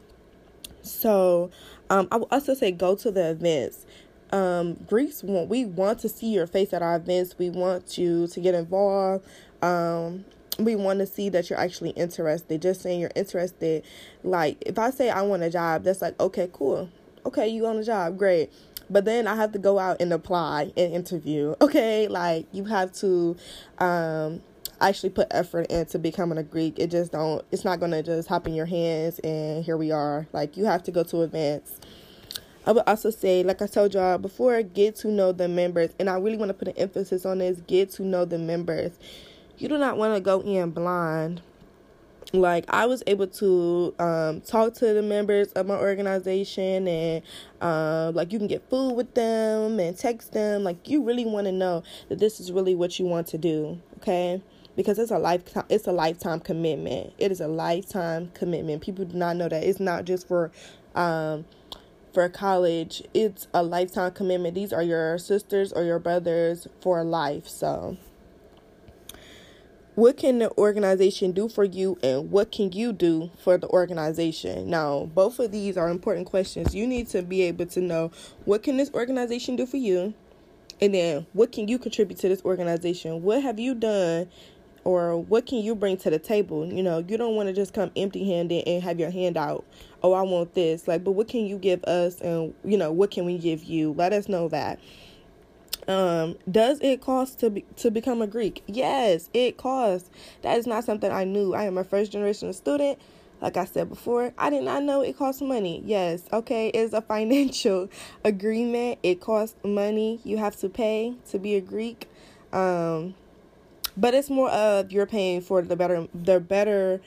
So, 0.83 1.51
um, 1.89 2.07
I 2.11 2.17
would 2.17 2.29
also 2.31 2.53
say 2.53 2.71
go 2.71 2.95
to 2.95 3.11
the 3.11 3.31
events 3.31 3.85
um, 4.31 4.75
Greeks 4.87 5.23
want 5.23 5.49
we 5.49 5.65
want 5.65 5.99
to 5.99 6.09
see 6.09 6.27
your 6.27 6.47
face 6.47 6.73
at 6.73 6.81
our 6.81 6.95
events. 6.95 7.37
We 7.37 7.49
want 7.49 7.97
you 7.97 8.27
to 8.27 8.39
get 8.39 8.55
involved. 8.55 9.25
Um, 9.61 10.25
we 10.59 10.75
want 10.75 10.99
to 10.99 11.05
see 11.05 11.29
that 11.29 11.49
you're 11.49 11.59
actually 11.59 11.91
interested. 11.91 12.61
Just 12.61 12.81
saying 12.81 12.99
you're 12.99 13.11
interested. 13.15 13.83
Like 14.23 14.57
if 14.65 14.79
I 14.79 14.91
say 14.91 15.09
I 15.09 15.21
want 15.21 15.43
a 15.43 15.49
job, 15.49 15.83
that's 15.83 16.01
like 16.01 16.19
okay, 16.19 16.49
cool. 16.51 16.89
Okay, 17.25 17.47
you 17.47 17.63
want 17.63 17.79
a 17.79 17.83
job, 17.83 18.17
great. 18.17 18.51
But 18.89 19.05
then 19.05 19.27
I 19.27 19.35
have 19.35 19.53
to 19.53 19.59
go 19.59 19.79
out 19.79 20.01
and 20.01 20.11
apply 20.11 20.73
and 20.75 20.93
interview. 20.93 21.55
Okay, 21.61 22.07
like 22.07 22.47
you 22.51 22.65
have 22.65 22.91
to 22.93 23.37
um, 23.77 24.41
actually 24.81 25.11
put 25.11 25.27
effort 25.31 25.67
into 25.67 25.99
becoming 25.99 26.37
a 26.37 26.43
Greek. 26.43 26.79
It 26.79 26.87
just 26.87 27.11
don't. 27.11 27.43
It's 27.51 27.63
not 27.63 27.79
gonna 27.79 28.03
just 28.03 28.27
hop 28.27 28.47
in 28.47 28.53
your 28.53 28.65
hands 28.65 29.19
and 29.19 29.63
here 29.63 29.77
we 29.77 29.91
are. 29.91 30.27
Like 30.33 30.57
you 30.57 30.65
have 30.65 30.83
to 30.83 30.91
go 30.91 31.03
to 31.03 31.21
events 31.21 31.79
I 32.65 32.71
would 32.71 32.83
also 32.87 33.09
say, 33.09 33.43
like 33.43 33.61
I 33.61 33.67
told 33.67 33.93
y'all 33.93 34.17
before, 34.17 34.61
get 34.61 34.95
to 34.97 35.07
know 35.07 35.31
the 35.31 35.47
members. 35.47 35.91
And 35.99 36.09
I 36.09 36.17
really 36.17 36.37
want 36.37 36.49
to 36.49 36.53
put 36.53 36.67
an 36.67 36.77
emphasis 36.77 37.25
on 37.25 37.39
this 37.39 37.61
get 37.61 37.91
to 37.91 38.03
know 38.03 38.25
the 38.25 38.37
members. 38.37 38.91
You 39.57 39.67
do 39.67 39.77
not 39.77 39.97
want 39.97 40.15
to 40.15 40.21
go 40.21 40.41
in 40.41 40.71
blind. 40.71 41.41
Like, 42.33 42.65
I 42.69 42.85
was 42.85 43.03
able 43.07 43.27
to 43.27 43.93
um, 43.99 44.41
talk 44.41 44.73
to 44.75 44.93
the 44.93 45.01
members 45.01 45.51
of 45.51 45.65
my 45.65 45.75
organization, 45.75 46.87
and 46.87 47.23
uh, 47.59 48.11
like, 48.15 48.31
you 48.31 48.39
can 48.39 48.47
get 48.47 48.69
food 48.69 48.93
with 48.93 49.13
them 49.15 49.79
and 49.79 49.97
text 49.97 50.31
them. 50.31 50.63
Like, 50.63 50.87
you 50.87 51.03
really 51.03 51.25
want 51.25 51.45
to 51.47 51.51
know 51.51 51.83
that 52.07 52.19
this 52.19 52.39
is 52.39 52.51
really 52.51 52.73
what 52.73 52.99
you 52.99 53.05
want 53.05 53.27
to 53.27 53.37
do, 53.37 53.81
okay? 53.97 54.41
because 54.75 54.97
it's 54.99 55.11
a 55.11 55.17
lifetime 55.17 55.65
it's 55.69 55.87
a 55.87 55.91
lifetime 55.91 56.39
commitment. 56.39 57.13
It 57.17 57.31
is 57.31 57.41
a 57.41 57.47
lifetime 57.47 58.31
commitment. 58.33 58.81
People 58.81 59.05
do 59.05 59.17
not 59.17 59.35
know 59.35 59.49
that 59.49 59.63
it's 59.63 59.79
not 59.79 60.05
just 60.05 60.27
for 60.27 60.51
um 60.95 61.45
for 62.13 62.27
college, 62.29 63.03
it's 63.13 63.47
a 63.53 63.63
lifetime 63.63 64.11
commitment. 64.11 64.55
These 64.55 64.73
are 64.73 64.83
your 64.83 65.17
sisters 65.17 65.71
or 65.71 65.83
your 65.83 65.99
brothers 65.99 66.67
for 66.81 67.03
life. 67.03 67.47
So, 67.47 67.97
what 69.95 70.17
can 70.17 70.39
the 70.39 70.51
organization 70.57 71.31
do 71.31 71.49
for 71.49 71.63
you, 71.63 71.97
and 72.01 72.31
what 72.31 72.51
can 72.51 72.71
you 72.71 72.93
do 72.93 73.29
for 73.43 73.57
the 73.57 73.67
organization? 73.67 74.69
Now, 74.69 75.09
both 75.13 75.39
of 75.39 75.51
these 75.51 75.77
are 75.77 75.89
important 75.89 76.27
questions. 76.27 76.73
You 76.73 76.87
need 76.87 77.07
to 77.09 77.21
be 77.21 77.41
able 77.43 77.65
to 77.67 77.81
know 77.81 78.11
what 78.45 78.63
can 78.63 78.77
this 78.77 78.91
organization 78.93 79.55
do 79.55 79.65
for 79.65 79.77
you, 79.77 80.13
and 80.79 80.93
then 80.93 81.27
what 81.33 81.51
can 81.51 81.67
you 81.67 81.77
contribute 81.77 82.19
to 82.19 82.29
this 82.29 82.43
organization? 82.43 83.21
What 83.21 83.43
have 83.43 83.59
you 83.59 83.75
done 83.75 84.29
or 84.83 85.17
what 85.17 85.45
can 85.45 85.59
you 85.59 85.75
bring 85.75 85.97
to 85.97 86.09
the 86.09 86.19
table? 86.19 86.65
You 86.65 86.83
know, 86.83 86.99
you 86.99 87.17
don't 87.17 87.35
want 87.35 87.47
to 87.47 87.53
just 87.53 87.73
come 87.73 87.91
empty 87.95 88.25
handed 88.25 88.67
and 88.67 88.81
have 88.83 88.99
your 88.99 89.11
hand 89.11 89.37
out. 89.37 89.65
Oh, 90.03 90.13
I 90.13 90.21
want 90.23 90.53
this. 90.53 90.87
Like, 90.87 91.03
but 91.03 91.11
what 91.11 91.27
can 91.27 91.45
you 91.45 91.57
give 91.57 91.83
us? 91.83 92.19
And, 92.21 92.53
you 92.63 92.77
know, 92.77 92.91
what 92.91 93.11
can 93.11 93.25
we 93.25 93.37
give 93.37 93.63
you? 93.63 93.93
Let 93.93 94.13
us 94.13 94.27
know 94.27 94.47
that. 94.49 94.79
Um, 95.87 96.37
does 96.49 96.79
it 96.81 97.01
cost 97.01 97.39
to 97.39 97.49
be, 97.49 97.65
to 97.77 97.91
become 97.91 98.21
a 98.21 98.27
Greek? 98.27 98.63
Yes, 98.67 99.29
it 99.33 99.57
costs. 99.57 100.09
That 100.41 100.57
is 100.57 100.67
not 100.67 100.83
something 100.83 101.11
I 101.11 101.23
knew. 101.25 101.53
I 101.53 101.63
am 101.63 101.77
a 101.77 101.83
first 101.83 102.11
generation 102.11 102.51
student. 102.53 102.99
Like 103.41 103.57
I 103.57 103.65
said 103.65 103.89
before, 103.89 104.33
I 104.37 104.51
did 104.51 104.63
not 104.63 104.83
know 104.83 105.01
it 105.01 105.17
costs 105.17 105.41
money. 105.41 105.81
Yes, 105.83 106.23
okay, 106.31 106.69
it's 106.69 106.93
a 106.93 107.01
financial 107.01 107.89
agreement. 108.23 108.99
It 109.01 109.19
costs 109.19 109.55
money. 109.63 110.19
You 110.23 110.37
have 110.37 110.55
to 110.57 110.69
pay 110.69 111.15
to 111.31 111.39
be 111.39 111.55
a 111.55 111.61
Greek. 111.61 112.07
Um, 112.53 113.15
but 114.01 114.13
it's 114.15 114.29
more 114.29 114.49
of 114.49 114.91
you're 114.91 115.05
paying 115.05 115.41
for 115.41 115.61
the 115.61 115.75
better 115.75 116.07
the 116.13 116.39
better 116.39 116.99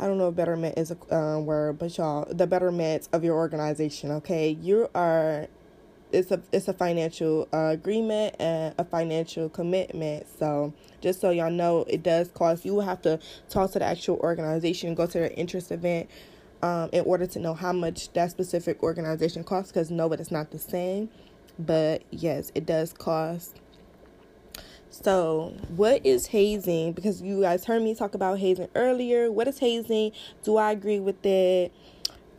I 0.00 0.06
don't 0.06 0.18
know 0.18 0.28
if 0.28 0.34
betterment 0.34 0.78
is 0.78 0.90
a 0.90 1.14
uh, 1.14 1.38
word, 1.38 1.78
but 1.78 1.96
y'all, 1.96 2.26
the 2.32 2.46
betterment 2.46 3.08
of 3.12 3.22
your 3.22 3.36
organization, 3.36 4.10
okay? 4.12 4.50
You 4.50 4.88
are 4.94 5.46
it's 6.10 6.30
a 6.30 6.40
it's 6.52 6.68
a 6.68 6.72
financial 6.72 7.48
uh, 7.52 7.70
agreement 7.72 8.36
and 8.38 8.74
a 8.78 8.84
financial 8.84 9.48
commitment. 9.48 10.26
So 10.38 10.74
just 11.00 11.20
so 11.20 11.30
y'all 11.30 11.50
know, 11.50 11.84
it 11.88 12.02
does 12.02 12.28
cost. 12.28 12.64
You 12.64 12.74
will 12.74 12.82
have 12.82 13.02
to 13.02 13.18
talk 13.48 13.72
to 13.72 13.78
the 13.78 13.84
actual 13.84 14.18
organization, 14.18 14.94
go 14.94 15.06
to 15.06 15.12
their 15.12 15.30
interest 15.36 15.72
event, 15.72 16.08
um, 16.62 16.90
in 16.92 17.04
order 17.04 17.26
to 17.26 17.38
know 17.38 17.54
how 17.54 17.72
much 17.72 18.12
that 18.12 18.30
specific 18.30 18.82
organization 18.82 19.44
costs. 19.44 19.72
Because 19.72 19.90
no, 19.90 20.08
but 20.08 20.20
it 20.20 20.22
is 20.22 20.30
not 20.30 20.50
the 20.50 20.58
same. 20.58 21.08
But 21.58 22.02
yes, 22.10 22.52
it 22.54 22.66
does 22.66 22.92
cost. 22.92 23.61
So, 24.92 25.54
what 25.74 26.04
is 26.04 26.26
hazing? 26.26 26.92
Because 26.92 27.22
you 27.22 27.40
guys 27.40 27.64
heard 27.64 27.82
me 27.82 27.94
talk 27.94 28.14
about 28.14 28.38
hazing 28.38 28.68
earlier. 28.74 29.32
What 29.32 29.48
is 29.48 29.58
hazing? 29.58 30.12
Do 30.44 30.58
I 30.58 30.70
agree 30.70 31.00
with 31.00 31.24
it? 31.24 31.72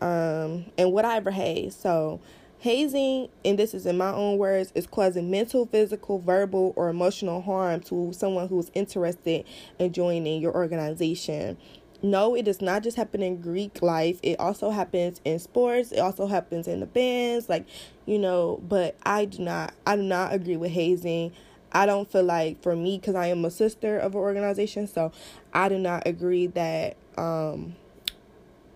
Um, 0.01 0.65
and 0.77 0.93
would 0.93 1.03
I 1.03 1.15
ever 1.15 1.31
haze? 1.31 1.75
So, 1.75 2.19
hazing, 2.59 3.29
and 3.43 3.57
this 3.57 3.73
is 3.73 3.87
in 3.87 3.97
my 3.97 4.11
own 4.11 4.37
words, 4.37 4.71
is 4.75 4.85
causing 4.85 5.31
mental, 5.31 5.65
physical, 5.65 6.19
verbal, 6.19 6.73
or 6.75 6.89
emotional 6.89 7.41
harm 7.41 7.79
to 7.81 8.13
someone 8.13 8.47
who's 8.47 8.69
interested 8.75 9.45
in 9.79 9.91
joining 9.91 10.39
your 10.39 10.53
organization. 10.53 11.57
No, 12.03 12.35
it 12.35 12.43
does 12.43 12.61
not 12.61 12.83
just 12.83 12.97
happen 12.97 13.23
in 13.23 13.41
Greek 13.41 13.81
life. 13.81 14.19
It 14.21 14.39
also 14.39 14.69
happens 14.69 15.21
in 15.25 15.39
sports. 15.39 15.91
It 15.91 15.99
also 15.99 16.27
happens 16.27 16.67
in 16.67 16.81
the 16.81 16.85
bands, 16.85 17.49
like 17.49 17.65
you 18.05 18.19
know. 18.19 18.61
But 18.61 18.95
I 19.03 19.25
do 19.25 19.41
not, 19.41 19.73
I 19.87 19.95
do 19.95 20.03
not 20.03 20.33
agree 20.33 20.57
with 20.57 20.71
hazing. 20.71 21.31
I 21.73 21.85
don't 21.85 22.09
feel 22.11 22.23
like 22.23 22.61
for 22.61 22.75
me 22.75 22.97
because 22.97 23.15
I 23.15 23.27
am 23.27 23.43
a 23.45 23.51
sister 23.51 23.97
of 23.97 24.13
an 24.13 24.21
organization, 24.21 24.87
so 24.87 25.11
I 25.53 25.69
do 25.69 25.77
not 25.77 26.03
agree 26.05 26.47
that 26.47 26.97
um, 27.17 27.75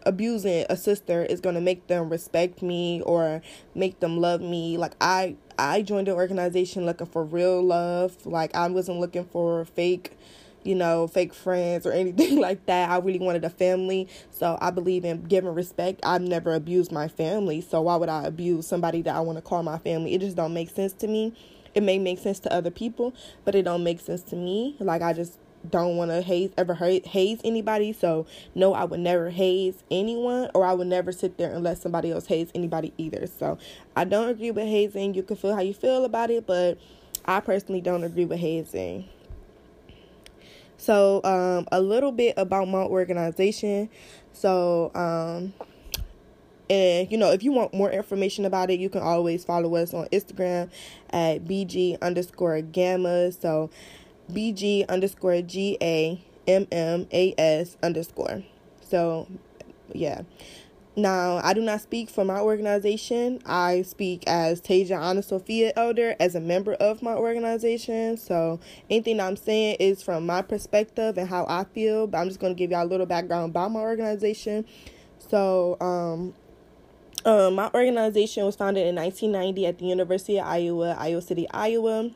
abusing 0.05 0.65
a 0.69 0.77
sister 0.77 1.23
is 1.23 1.41
going 1.41 1.55
to 1.55 1.61
make 1.61 1.87
them 1.87 2.09
respect 2.09 2.61
me 2.61 3.01
or 3.01 3.41
make 3.75 3.99
them 3.99 4.19
love 4.19 4.41
me. 4.41 4.77
Like 4.77 4.93
I 5.01 5.35
I 5.59 5.81
joined 5.81 6.07
an 6.07 6.15
organization 6.15 6.85
looking 6.85 7.07
for 7.07 7.23
real 7.23 7.61
love. 7.61 8.25
Like 8.25 8.55
I 8.55 8.67
wasn't 8.67 8.99
looking 8.99 9.25
for 9.25 9.65
fake 9.65 10.17
you 10.63 10.75
know, 10.75 11.07
fake 11.07 11.33
friends 11.33 11.85
or 11.85 11.91
anything 11.93 12.39
like 12.39 12.65
that. 12.65 12.89
I 12.89 12.97
really 12.97 13.19
wanted 13.19 13.45
a 13.45 13.49
family. 13.49 14.07
So 14.31 14.57
I 14.61 14.69
believe 14.71 15.05
in 15.05 15.23
giving 15.23 15.53
respect. 15.53 16.01
I've 16.03 16.21
never 16.21 16.53
abused 16.53 16.91
my 16.91 17.07
family. 17.07 17.61
So 17.61 17.81
why 17.81 17.95
would 17.95 18.09
I 18.09 18.25
abuse 18.25 18.67
somebody 18.67 19.01
that 19.03 19.15
I 19.15 19.21
want 19.21 19.37
to 19.37 19.41
call 19.41 19.63
my 19.63 19.77
family? 19.77 20.13
It 20.13 20.21
just 20.21 20.35
don't 20.35 20.53
make 20.53 20.69
sense 20.69 20.93
to 20.93 21.07
me. 21.07 21.33
It 21.77 21.83
may 21.83 21.99
make 21.99 22.17
sense 22.17 22.39
to 22.39 22.51
other 22.51 22.71
people, 22.71 23.13
but 23.45 23.53
it 23.53 23.61
don't 23.61 23.83
make 23.83 23.99
sense 23.99 24.23
to 24.23 24.35
me. 24.35 24.75
Like 24.79 25.03
I 25.03 25.13
just 25.13 25.37
don't 25.69 25.95
want 25.95 26.09
to 26.09 26.23
haze 26.23 26.49
ever 26.57 26.73
haze 26.73 27.39
anybody. 27.43 27.93
So 27.93 28.25
no, 28.55 28.73
I 28.73 28.83
would 28.83 28.99
never 28.99 29.29
haze 29.29 29.83
anyone, 29.91 30.49
or 30.55 30.65
I 30.65 30.73
would 30.73 30.87
never 30.87 31.11
sit 31.11 31.37
there 31.37 31.53
and 31.53 31.63
let 31.63 31.77
somebody 31.77 32.09
else 32.09 32.25
haze 32.25 32.49
anybody 32.55 32.93
either. 32.97 33.27
So 33.27 33.59
I 33.95 34.05
don't 34.05 34.27
agree 34.27 34.49
with 34.49 34.65
hazing. 34.65 35.13
You 35.13 35.21
can 35.21 35.35
feel 35.35 35.53
how 35.53 35.61
you 35.61 35.75
feel 35.75 36.03
about 36.03 36.31
it, 36.31 36.47
but 36.47 36.79
I 37.25 37.41
personally 37.41 37.81
don't 37.81 38.03
agree 38.03 38.25
with 38.25 38.39
hazing. 38.39 39.07
So 40.77 41.21
um, 41.23 41.67
a 41.71 41.79
little 41.79 42.11
bit 42.11 42.33
about 42.37 42.67
my 42.69 42.81
organization. 42.81 43.91
So 44.33 44.89
um, 44.95 45.53
and 46.69 47.11
you 47.11 47.17
know, 47.17 47.31
if 47.31 47.43
you 47.43 47.51
want 47.51 47.73
more 47.73 47.91
information 47.91 48.45
about 48.45 48.69
it, 48.69 48.79
you 48.79 48.89
can 48.89 49.01
always 49.01 49.45
follow 49.45 49.75
us 49.75 49.93
on 49.93 50.05
Instagram 50.07 50.69
at 51.11 51.45
BG 51.45 51.99
underscore 52.01 52.61
gamma. 52.61 53.31
So 53.31 53.69
BG 54.31 54.87
underscore 54.89 55.41
G 55.41 55.77
A 55.81 56.21
M 56.47 56.67
M 56.71 57.07
A 57.11 57.33
S 57.37 57.77
underscore. 57.81 58.43
So 58.81 59.27
yeah. 59.93 60.21
Now, 60.99 61.39
I 61.43 61.53
do 61.53 61.61
not 61.61 61.81
speak 61.81 62.09
for 62.09 62.25
my 62.25 62.39
organization. 62.39 63.39
I 63.45 63.83
speak 63.83 64.23
as 64.25 64.59
Tasia 64.59 64.99
Anna 64.99 65.21
Sophia 65.21 65.71
Elder 65.75 66.15
as 66.19 66.33
a 66.33 66.39
member 66.39 66.73
of 66.73 67.03
my 67.03 67.13
organization. 67.13 68.17
So, 68.17 68.59
anything 68.89 69.19
I'm 69.19 69.35
saying 69.35 69.77
is 69.79 70.01
from 70.01 70.25
my 70.25 70.41
perspective 70.41 71.19
and 71.19 71.29
how 71.29 71.45
I 71.47 71.65
feel. 71.65 72.07
But 72.07 72.17
I'm 72.17 72.29
just 72.29 72.39
going 72.39 72.55
to 72.55 72.57
give 72.57 72.71
y'all 72.71 72.83
a 72.83 72.89
little 72.89 73.05
background 73.05 73.51
about 73.51 73.71
my 73.73 73.79
organization. 73.79 74.65
So, 75.19 75.77
um, 75.79 76.33
um, 77.27 77.55
my 77.55 77.69
organization 77.73 78.45
was 78.45 78.55
founded 78.55 78.87
in 78.87 78.95
1990 78.95 79.65
at 79.67 79.77
the 79.79 79.85
University 79.85 80.39
of 80.39 80.47
Iowa, 80.47 80.95
Iowa 80.97 81.21
City, 81.21 81.45
Iowa. 81.51 82.09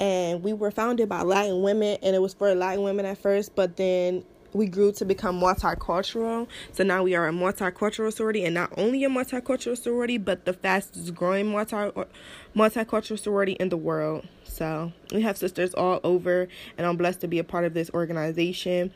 And 0.00 0.42
we 0.42 0.54
were 0.54 0.70
founded 0.70 1.10
by 1.10 1.20
Latin 1.20 1.60
women, 1.60 1.98
and 2.02 2.16
it 2.16 2.20
was 2.22 2.32
for 2.32 2.54
Latin 2.54 2.82
women 2.82 3.04
at 3.04 3.18
first, 3.18 3.54
but 3.54 3.76
then 3.76 4.24
we 4.54 4.66
grew 4.66 4.92
to 4.92 5.04
become 5.04 5.38
multicultural. 5.38 6.48
So 6.72 6.84
now 6.84 7.02
we 7.02 7.14
are 7.14 7.28
a 7.28 7.32
multicultural 7.32 8.10
sorority, 8.10 8.46
and 8.46 8.54
not 8.54 8.72
only 8.78 9.04
a 9.04 9.10
multicultural 9.10 9.76
sorority, 9.76 10.16
but 10.16 10.46
the 10.46 10.54
fastest 10.54 11.14
growing 11.14 11.48
multi 11.48 11.76
multicultural 12.56 13.18
sorority 13.18 13.52
in 13.52 13.68
the 13.68 13.76
world. 13.76 14.26
So 14.44 14.90
we 15.12 15.20
have 15.20 15.36
sisters 15.36 15.74
all 15.74 16.00
over, 16.02 16.48
and 16.78 16.86
I'm 16.86 16.96
blessed 16.96 17.20
to 17.20 17.28
be 17.28 17.38
a 17.38 17.44
part 17.44 17.66
of 17.66 17.74
this 17.74 17.90
organization. 17.90 18.92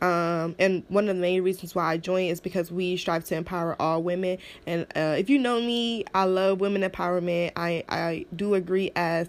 Um, 0.00 0.54
and 0.58 0.84
one 0.88 1.08
of 1.08 1.16
the 1.16 1.20
main 1.20 1.42
reasons 1.42 1.74
why 1.74 1.92
I 1.92 1.96
joined 1.96 2.30
is 2.30 2.40
because 2.40 2.70
we 2.70 2.96
strive 2.96 3.24
to 3.24 3.34
empower 3.34 3.80
all 3.80 4.02
women. 4.02 4.38
And 4.66 4.86
uh, 4.96 5.16
if 5.18 5.28
you 5.28 5.38
know 5.38 5.60
me, 5.60 6.04
I 6.14 6.24
love 6.24 6.60
women 6.60 6.82
empowerment. 6.82 7.52
I 7.56 7.84
I 7.88 8.26
do 8.34 8.54
agree 8.54 8.92
as, 8.94 9.28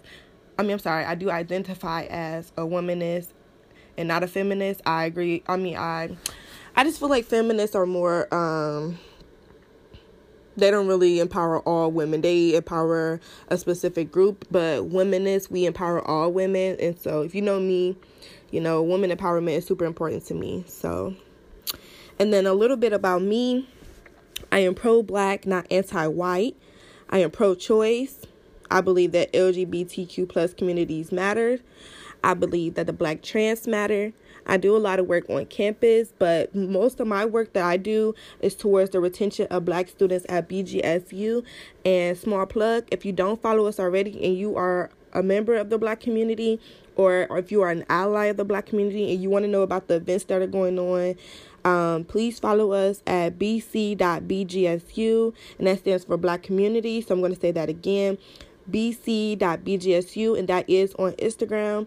I 0.58 0.62
mean, 0.62 0.72
I'm 0.72 0.78
sorry, 0.78 1.04
I 1.04 1.14
do 1.14 1.30
identify 1.30 2.04
as 2.04 2.52
a 2.56 2.62
womanist 2.62 3.28
and 3.96 4.08
not 4.08 4.22
a 4.22 4.28
feminist. 4.28 4.80
I 4.86 5.04
agree. 5.04 5.42
I 5.46 5.56
mean, 5.56 5.76
I 5.76 6.16
I 6.76 6.84
just 6.84 7.00
feel 7.00 7.08
like 7.08 7.24
feminists 7.24 7.74
are 7.74 7.86
more. 7.86 8.32
Um, 8.32 8.98
they 10.56 10.70
don't 10.70 10.86
really 10.86 11.20
empower 11.20 11.60
all 11.60 11.90
women. 11.90 12.20
They 12.20 12.54
empower 12.54 13.20
a 13.48 13.56
specific 13.56 14.10
group, 14.12 14.46
but 14.50 14.90
womanists, 14.90 15.50
we 15.50 15.64
empower 15.64 16.06
all 16.06 16.32
women. 16.32 16.76
And 16.80 16.98
so, 16.98 17.22
if 17.22 17.34
you 17.34 17.42
know 17.42 17.58
me, 17.58 17.96
you 18.50 18.60
know, 18.60 18.82
women 18.82 19.10
empowerment 19.10 19.56
is 19.56 19.66
super 19.66 19.84
important 19.84 20.24
to 20.26 20.34
me. 20.34 20.64
So, 20.66 21.14
and 22.18 22.32
then 22.32 22.46
a 22.46 22.54
little 22.54 22.76
bit 22.76 22.92
about 22.92 23.22
me 23.22 23.66
I 24.52 24.60
am 24.60 24.74
pro 24.74 25.02
black, 25.02 25.46
not 25.46 25.66
anti 25.70 26.06
white. 26.06 26.56
I 27.08 27.18
am 27.18 27.30
pro 27.30 27.54
choice. 27.54 28.20
I 28.70 28.80
believe 28.80 29.12
that 29.12 29.32
LGBTQ 29.32 30.28
plus 30.28 30.54
communities 30.54 31.12
matter. 31.12 31.58
I 32.22 32.34
believe 32.34 32.74
that 32.74 32.86
the 32.86 32.92
black 32.92 33.22
trans 33.22 33.66
matter. 33.66 34.12
I 34.46 34.56
do 34.56 34.76
a 34.76 34.78
lot 34.78 34.98
of 34.98 35.06
work 35.06 35.28
on 35.28 35.46
campus, 35.46 36.12
but 36.18 36.54
most 36.54 36.98
of 36.98 37.06
my 37.06 37.24
work 37.24 37.52
that 37.52 37.64
I 37.64 37.76
do 37.76 38.14
is 38.40 38.54
towards 38.54 38.90
the 38.90 39.00
retention 39.00 39.46
of 39.50 39.64
black 39.64 39.88
students 39.88 40.26
at 40.28 40.48
BGSU. 40.48 41.44
And 41.84 42.18
small 42.18 42.46
plug, 42.46 42.86
if 42.90 43.04
you 43.04 43.12
don't 43.12 43.40
follow 43.40 43.66
us 43.66 43.78
already 43.78 44.22
and 44.24 44.36
you 44.36 44.56
are 44.56 44.90
a 45.12 45.22
member 45.22 45.54
of 45.54 45.70
the 45.70 45.78
black 45.78 46.00
community, 46.00 46.60
or, 46.96 47.26
or 47.30 47.38
if 47.38 47.50
you 47.50 47.62
are 47.62 47.70
an 47.70 47.84
ally 47.88 48.26
of 48.26 48.36
the 48.36 48.44
black 48.44 48.66
community 48.66 49.12
and 49.12 49.22
you 49.22 49.30
want 49.30 49.44
to 49.44 49.50
know 49.50 49.62
about 49.62 49.88
the 49.88 49.94
events 49.94 50.24
that 50.24 50.42
are 50.42 50.46
going 50.46 50.78
on, 50.78 51.16
um, 51.64 52.04
please 52.04 52.38
follow 52.38 52.72
us 52.72 53.02
at 53.06 53.38
bc.bgsu, 53.38 55.34
and 55.58 55.66
that 55.66 55.78
stands 55.78 56.04
for 56.04 56.16
Black 56.16 56.42
Community. 56.42 57.00
So 57.02 57.14
I'm 57.14 57.20
going 57.20 57.34
to 57.34 57.40
say 57.40 57.50
that 57.52 57.68
again 57.68 58.18
bc.bgsu, 58.70 60.38
and 60.38 60.48
that 60.48 60.68
is 60.68 60.94
on 60.94 61.12
Instagram. 61.12 61.86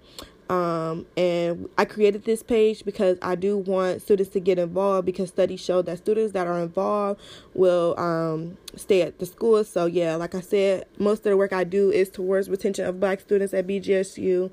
Um, 0.53 1.07
and 1.17 1.67
I 1.79 1.85
created 1.85 2.25
this 2.25 2.43
page 2.43 2.85
because 2.85 3.17
I 3.23 3.33
do 3.33 3.57
want 3.57 4.03
students 4.03 4.29
to 4.33 4.39
get 4.39 4.59
involved 4.59 5.03
because 5.03 5.29
studies 5.29 5.59
show 5.59 5.81
that 5.81 5.97
students 5.97 6.33
that 6.33 6.45
are 6.45 6.59
involved 6.59 7.19
will 7.55 7.97
um, 7.97 8.59
stay 8.75 9.01
at 9.01 9.17
the 9.17 9.25
school. 9.25 9.63
So, 9.63 9.87
yeah, 9.87 10.15
like 10.15 10.35
I 10.35 10.41
said, 10.41 10.85
most 10.99 11.19
of 11.19 11.31
the 11.31 11.37
work 11.37 11.53
I 11.53 11.63
do 11.63 11.89
is 11.89 12.07
towards 12.09 12.51
retention 12.51 12.85
of 12.85 12.99
black 12.99 13.19
students 13.21 13.51
at 13.55 13.65
BGSU. 13.65 14.51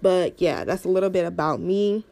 But 0.00 0.40
yeah, 0.40 0.62
that's 0.62 0.84
a 0.84 0.88
little 0.88 1.10
bit 1.10 1.26
about 1.26 1.58
me. 1.58 2.04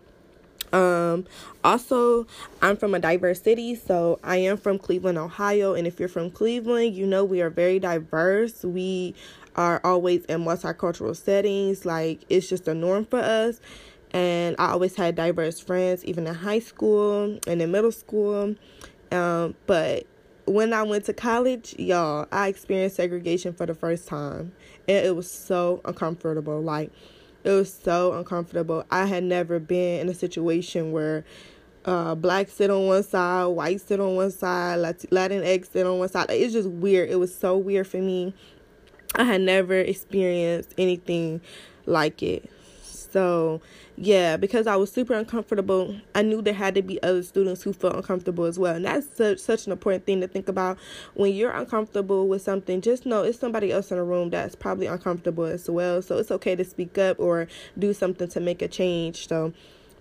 Um, 0.73 1.25
also, 1.62 2.26
I'm 2.61 2.76
from 2.76 2.92
a 2.95 2.99
diverse 2.99 3.40
city, 3.40 3.76
so 3.76 4.18
I 4.25 4.38
am 4.38 4.57
from 4.57 4.78
Cleveland, 4.78 5.16
Ohio. 5.16 5.75
And 5.75 5.87
if 5.87 6.00
you're 6.00 6.09
from 6.09 6.33
Cleveland, 6.33 6.97
you 6.97 7.07
know 7.07 7.25
we 7.25 7.40
are 7.40 7.50
very 7.50 7.78
diverse. 7.78 8.64
We 8.64 9.14
are 9.58 9.80
always 9.82 10.24
in 10.26 10.44
multicultural 10.44 11.16
settings. 11.16 11.84
Like 11.84 12.24
it's 12.30 12.48
just 12.48 12.68
a 12.68 12.74
norm 12.74 13.04
for 13.04 13.18
us. 13.18 13.60
And 14.12 14.56
I 14.58 14.68
always 14.68 14.94
had 14.94 15.16
diverse 15.16 15.60
friends, 15.60 16.04
even 16.04 16.26
in 16.26 16.34
high 16.34 16.60
school 16.60 17.38
and 17.46 17.60
in 17.60 17.70
middle 17.70 17.92
school. 17.92 18.54
Um, 19.10 19.54
but 19.66 20.06
when 20.46 20.72
I 20.72 20.82
went 20.84 21.04
to 21.06 21.12
college, 21.12 21.74
y'all, 21.78 22.26
I 22.32 22.48
experienced 22.48 22.96
segregation 22.96 23.52
for 23.52 23.66
the 23.66 23.74
first 23.74 24.08
time. 24.08 24.52
And 24.86 25.04
it 25.04 25.14
was 25.14 25.30
so 25.30 25.82
uncomfortable. 25.84 26.62
Like, 26.62 26.90
it 27.44 27.50
was 27.50 27.72
so 27.72 28.14
uncomfortable. 28.14 28.84
I 28.90 29.06
had 29.06 29.24
never 29.24 29.58
been 29.58 30.00
in 30.00 30.08
a 30.08 30.14
situation 30.14 30.92
where 30.92 31.24
uh, 31.84 32.14
black 32.14 32.48
sit 32.48 32.70
on 32.70 32.86
one 32.86 33.02
side, 33.02 33.46
white 33.46 33.80
sit 33.80 34.00
on 34.00 34.14
one 34.14 34.30
side, 34.30 34.76
Latin 35.10 35.42
X 35.44 35.68
sit 35.68 35.86
on 35.86 35.98
one 35.98 36.08
side. 36.08 36.30
It's 36.30 36.52
just 36.54 36.68
weird. 36.68 37.10
It 37.10 37.16
was 37.16 37.34
so 37.34 37.58
weird 37.58 37.86
for 37.86 37.98
me. 37.98 38.34
I 39.22 39.25
had 39.25 39.40
never 39.40 39.75
experienced 39.75 40.75
anything 40.78 41.40
like 41.87 42.22
it. 42.22 42.48
So, 42.82 43.60
yeah, 43.96 44.37
because 44.37 44.68
I 44.68 44.76
was 44.76 44.92
super 44.92 45.14
uncomfortable, 45.14 45.96
I 46.14 46.22
knew 46.22 46.40
there 46.40 46.54
had 46.54 46.76
to 46.76 46.82
be 46.82 47.02
other 47.02 47.25
students 47.25 47.62
who 47.62 47.72
felt 47.72 47.96
uncomfortable 47.96 48.44
as 48.44 48.58
well. 48.58 48.76
And 48.76 48.84
that's 48.84 49.08
such, 49.16 49.38
such 49.38 49.66
an 49.66 49.72
important 49.72 50.06
thing 50.06 50.20
to 50.20 50.28
think 50.28 50.48
about. 50.48 50.78
When 51.14 51.32
you're 51.34 51.50
uncomfortable 51.50 52.28
with 52.28 52.42
something, 52.42 52.80
just 52.80 53.06
know 53.06 53.22
it's 53.22 53.38
somebody 53.38 53.72
else 53.72 53.90
in 53.90 53.96
the 53.96 54.04
room 54.04 54.30
that's 54.30 54.54
probably 54.54 54.87
uncomfortable 54.87 55.44
as 55.44 55.68
well. 55.68 56.00
So, 56.00 56.18
it's 56.18 56.30
okay 56.30 56.54
to 56.54 56.64
speak 56.64 56.96
up 56.96 57.18
or 57.18 57.48
do 57.76 57.92
something 57.92 58.28
to 58.28 58.40
make 58.40 58.62
a 58.62 58.68
change. 58.68 59.26
So, 59.26 59.52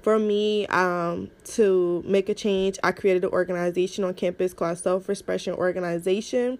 for 0.01 0.19
me 0.19 0.67
um, 0.67 1.31
to 1.55 2.03
make 2.05 2.29
a 2.29 2.33
change, 2.33 2.77
I 2.83 2.91
created 2.91 3.24
an 3.24 3.31
organization 3.31 4.03
on 4.03 4.13
campus 4.13 4.53
called 4.53 4.77
Self 4.77 5.09
Expression 5.09 5.53
Organization. 5.53 6.59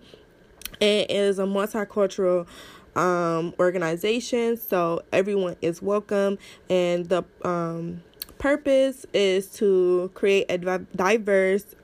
It 0.80 1.10
is 1.10 1.40
a 1.40 1.44
multicultural 1.44 2.48
um, 2.96 3.54
organization, 3.60 4.58
so 4.58 5.02
everyone 5.12 5.56
is 5.62 5.82
welcome. 5.82 6.38
And 6.70 7.08
the 7.08 7.24
um, 7.44 8.04
purpose 8.38 9.06
is 9.14 9.48
to 9.54 10.12
create 10.14 10.46
a 10.50 10.58
diverse 10.96 11.76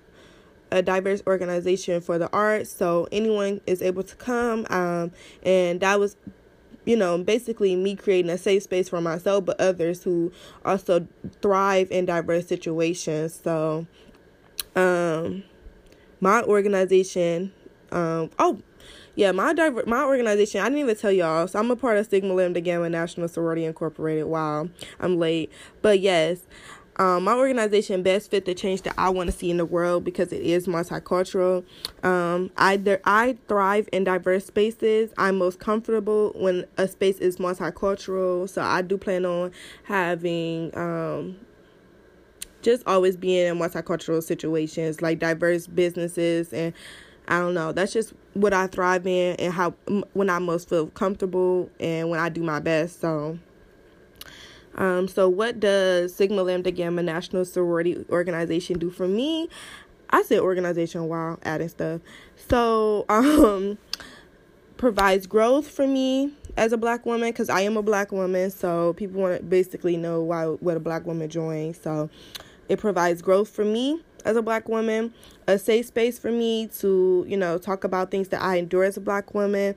a 0.71 0.81
diverse 0.81 1.21
organization 1.27 2.01
for 2.01 2.17
the 2.17 2.27
arts 2.31 2.71
so 2.71 3.07
anyone 3.11 3.61
is 3.67 3.79
able 3.83 4.01
to 4.01 4.15
come 4.15 4.65
um, 4.71 5.11
and 5.43 5.81
that 5.81 5.99
was 5.99 6.15
you 6.85 6.95
know, 6.95 7.17
basically 7.17 7.75
me 7.75 7.95
creating 7.95 8.29
a 8.29 8.37
safe 8.37 8.63
space 8.63 8.89
for 8.89 9.01
myself, 9.01 9.45
but 9.45 9.59
others 9.59 10.03
who 10.03 10.31
also 10.65 11.07
thrive 11.41 11.91
in 11.91 12.05
diverse 12.05 12.47
situations. 12.47 13.39
So, 13.43 13.87
um, 14.75 15.43
my 16.19 16.43
organization, 16.43 17.53
um, 17.91 18.29
oh, 18.39 18.59
yeah, 19.15 19.31
my 19.31 19.53
diver- 19.53 19.83
my 19.85 20.03
organization, 20.03 20.61
I 20.61 20.65
didn't 20.65 20.79
even 20.79 20.95
tell 20.95 21.11
y'all. 21.11 21.47
So 21.47 21.59
I'm 21.59 21.69
a 21.69 21.75
part 21.75 21.97
of 21.97 22.07
Sigma 22.07 22.33
Lambda 22.33 22.61
Gamma 22.61 22.89
National 22.89 23.27
Sorority 23.27 23.65
Incorporated. 23.65 24.25
Wow, 24.25 24.69
I'm 24.99 25.19
late. 25.19 25.51
But 25.81 25.99
yes, 25.99 26.45
um, 26.97 27.23
my 27.23 27.33
organization 27.33 28.03
best 28.03 28.29
fit 28.29 28.45
the 28.45 28.53
change 28.53 28.83
that 28.83 28.93
I 28.97 29.09
want 29.09 29.29
to 29.29 29.35
see 29.35 29.49
in 29.49 29.57
the 29.57 29.65
world 29.65 30.03
because 30.03 30.31
it 30.31 30.41
is 30.41 30.67
multicultural. 30.67 31.63
Um, 32.03 32.51
I 32.57 32.99
I 33.03 33.37
thrive 33.47 33.89
in 33.91 34.03
diverse 34.03 34.45
spaces. 34.45 35.11
I'm 35.17 35.37
most 35.37 35.59
comfortable 35.59 36.33
when 36.35 36.65
a 36.77 36.87
space 36.87 37.17
is 37.17 37.37
multicultural. 37.37 38.47
So 38.47 38.61
I 38.61 38.81
do 38.81 38.97
plan 38.97 39.25
on 39.25 39.51
having 39.83 40.75
um, 40.77 41.37
just 42.61 42.83
always 42.85 43.17
being 43.17 43.47
in 43.47 43.57
multicultural 43.57 44.21
situations 44.21 45.01
like 45.01 45.19
diverse 45.19 45.67
businesses 45.67 46.53
and 46.53 46.73
I 47.27 47.39
don't 47.39 47.53
know. 47.53 47.71
That's 47.71 47.93
just 47.93 48.13
what 48.33 48.53
I 48.53 48.67
thrive 48.67 49.07
in 49.07 49.35
and 49.37 49.53
how 49.53 49.71
when 50.13 50.29
I 50.29 50.39
most 50.39 50.69
feel 50.69 50.87
comfortable 50.87 51.69
and 51.79 52.09
when 52.09 52.19
I 52.19 52.29
do 52.29 52.43
my 52.43 52.59
best. 52.59 52.99
So. 52.99 53.39
Um, 54.75 55.07
so, 55.07 55.29
what 55.29 55.59
does 55.59 56.15
Sigma 56.15 56.41
Lambda 56.41 56.71
Gamma 56.71 57.03
National 57.03 57.45
Sorority 57.45 58.05
Organization 58.09 58.79
do 58.79 58.89
for 58.89 59.07
me? 59.07 59.49
I 60.09 60.23
said 60.23 60.39
organization 60.39 61.07
while 61.07 61.39
adding 61.43 61.69
stuff. 61.69 62.01
So, 62.49 63.05
um, 63.09 63.77
provides 64.77 65.27
growth 65.27 65.67
for 65.67 65.87
me 65.87 66.33
as 66.57 66.73
a 66.73 66.77
black 66.77 67.05
woman 67.05 67.29
because 67.29 67.49
I 67.49 67.61
am 67.61 67.77
a 67.77 67.83
black 67.83 68.11
woman. 68.11 68.49
So, 68.49 68.93
people 68.93 69.21
want 69.21 69.37
to 69.37 69.43
basically 69.43 69.95
know 69.95 70.21
why 70.21 70.45
what 70.45 70.75
a 70.75 70.79
black 70.79 71.05
woman 71.05 71.29
joins. 71.29 71.79
So, 71.79 72.09
it 72.69 72.79
provides 72.79 73.21
growth 73.21 73.49
for 73.49 73.65
me 73.65 74.01
as 74.25 74.37
a 74.37 74.41
black 74.41 74.69
woman, 74.69 75.13
a 75.47 75.57
safe 75.57 75.87
space 75.87 76.17
for 76.17 76.31
me 76.31 76.67
to, 76.79 77.25
you 77.27 77.37
know, 77.37 77.57
talk 77.57 77.83
about 77.83 78.09
things 78.11 78.29
that 78.29 78.41
I 78.41 78.57
endure 78.57 78.83
as 78.83 78.97
a 78.97 79.01
black 79.01 79.33
woman, 79.33 79.75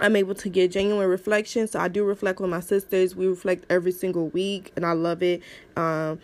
I'm 0.00 0.16
able 0.16 0.34
to 0.34 0.48
get 0.48 0.72
genuine 0.72 1.08
reflection. 1.08 1.66
So 1.68 1.78
I 1.78 1.88
do 1.88 2.04
reflect 2.04 2.40
with 2.40 2.50
my 2.50 2.60
sisters. 2.60 3.14
We 3.14 3.26
reflect 3.26 3.64
every 3.70 3.92
single 3.92 4.28
week, 4.28 4.72
and 4.76 4.86
I 4.86 4.92
love 4.92 5.22
it. 5.22 5.42
Um, 5.76 6.18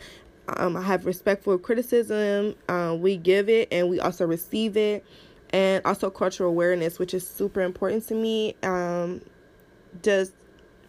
um, 0.57 0.77
I 0.77 0.83
have 0.83 1.05
respect 1.05 1.45
for 1.45 1.59
criticism. 1.59 2.55
Um, 2.69 3.01
we 3.03 3.17
give 3.17 3.49
it, 3.49 3.69
and 3.71 3.89
we 3.89 4.01
also 4.01 4.27
receive 4.27 4.77
it, 4.77 5.05
and 5.51 5.85
also 5.85 6.11
cultural 6.11 6.51
awareness, 6.51 6.99
which 6.99 7.13
is 7.13 7.29
super 7.29 7.61
important 7.61 8.07
to 8.09 8.15
me. 8.15 8.57
Um, 8.63 9.21
just 10.03 10.33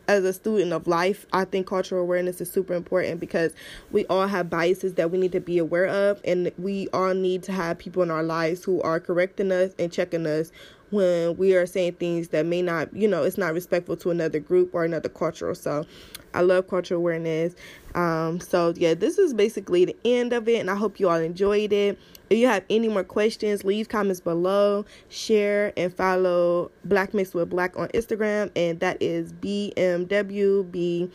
as 0.09 0.23
a 0.23 0.33
student 0.33 0.73
of 0.73 0.87
life, 0.87 1.27
I 1.31 1.45
think 1.45 1.67
cultural 1.67 2.01
awareness 2.01 2.41
is 2.41 2.51
super 2.51 2.73
important 2.73 3.19
because 3.19 3.53
we 3.91 4.07
all 4.07 4.25
have 4.25 4.49
biases 4.49 4.95
that 4.95 5.11
we 5.11 5.19
need 5.19 5.31
to 5.33 5.39
be 5.39 5.59
aware 5.59 5.85
of, 5.85 6.19
and 6.25 6.51
we 6.57 6.87
all 6.91 7.13
need 7.13 7.43
to 7.43 7.51
have 7.51 7.77
people 7.77 8.01
in 8.01 8.09
our 8.09 8.23
lives 8.23 8.63
who 8.63 8.81
are 8.81 8.99
correcting 8.99 9.51
us 9.51 9.71
and 9.77 9.91
checking 9.91 10.25
us 10.25 10.51
when 10.91 11.37
we 11.37 11.55
are 11.55 11.65
saying 11.65 11.93
things 11.93 12.29
that 12.29 12.45
may 12.45 12.61
not, 12.61 12.93
you 12.95 13.07
know, 13.07 13.23
it's 13.23 13.37
not 13.37 13.53
respectful 13.53 13.95
to 13.97 14.11
another 14.11 14.39
group 14.39 14.73
or 14.73 14.83
another 14.83 15.09
culture. 15.09 15.53
So 15.53 15.85
I 16.33 16.41
love 16.41 16.67
cultural 16.67 16.99
awareness. 16.99 17.55
Um, 17.95 18.39
so 18.39 18.73
yeah, 18.75 18.93
this 18.93 19.17
is 19.17 19.33
basically 19.33 19.85
the 19.85 19.95
end 20.05 20.33
of 20.33 20.47
it, 20.47 20.59
and 20.59 20.69
I 20.69 20.75
hope 20.75 20.99
you 20.99 21.09
all 21.09 21.19
enjoyed 21.19 21.73
it. 21.73 21.97
If 22.29 22.37
you 22.37 22.47
have 22.47 22.63
any 22.69 22.87
more 22.87 23.03
questions, 23.03 23.63
leave 23.63 23.89
comments 23.89 24.21
below, 24.21 24.85
share, 25.09 25.73
and 25.75 25.95
follow 25.95 26.69
Black 26.85 27.13
Mixed 27.13 27.33
with 27.33 27.49
Black 27.49 27.77
on 27.77 27.87
Instagram, 27.89 28.51
and 28.55 28.79
that 28.81 29.01
is 29.01 29.33
BMWB 29.33 31.11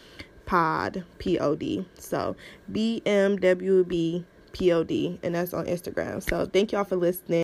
Pod 0.47 1.05
P 1.19 1.39
O 1.39 1.55
D. 1.55 1.87
So 1.99 2.37
BMWB 2.73 4.25
P 4.53 4.73
O 4.73 4.85
D, 4.85 5.19
and 5.23 5.35
that's 5.35 5.55
on 5.55 5.67
Instagram. 5.67 6.23
So 6.23 6.47
thank 6.47 6.73
y'all 6.73 6.85
for 6.85 6.97
listening. 6.97 7.33